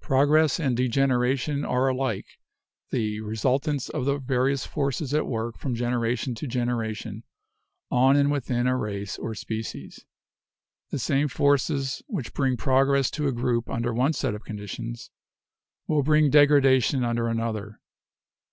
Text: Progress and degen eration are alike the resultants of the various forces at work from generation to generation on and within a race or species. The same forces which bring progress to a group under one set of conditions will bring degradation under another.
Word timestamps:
Progress 0.00 0.60
and 0.60 0.76
degen 0.76 1.10
eration 1.10 1.68
are 1.68 1.88
alike 1.88 2.38
the 2.90 3.18
resultants 3.20 3.88
of 3.88 4.04
the 4.04 4.18
various 4.18 4.64
forces 4.64 5.12
at 5.12 5.26
work 5.26 5.58
from 5.58 5.74
generation 5.74 6.32
to 6.36 6.46
generation 6.46 7.24
on 7.90 8.14
and 8.14 8.30
within 8.30 8.68
a 8.68 8.76
race 8.76 9.18
or 9.18 9.34
species. 9.34 10.04
The 10.90 11.00
same 11.00 11.26
forces 11.26 12.04
which 12.06 12.34
bring 12.34 12.56
progress 12.56 13.10
to 13.18 13.26
a 13.26 13.32
group 13.32 13.68
under 13.68 13.92
one 13.92 14.12
set 14.12 14.32
of 14.32 14.44
conditions 14.44 15.10
will 15.88 16.04
bring 16.04 16.30
degradation 16.30 17.02
under 17.02 17.26
another. 17.26 17.80